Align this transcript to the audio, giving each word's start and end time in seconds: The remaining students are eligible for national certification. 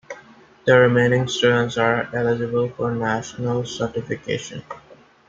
The 0.65 0.75
remaining 0.79 1.27
students 1.27 1.77
are 1.77 2.09
eligible 2.11 2.69
for 2.69 2.89
national 2.91 3.65
certification. 3.67 4.63